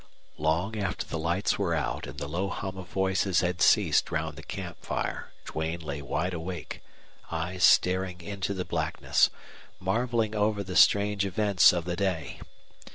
[0.39, 4.35] Long after the lights were out and the low hum of voices had ceased round
[4.35, 6.81] the camp fire Duane lay wide awake,
[7.29, 9.29] eyes staring into the blackness,
[9.79, 12.39] marveling over the strange events of the day.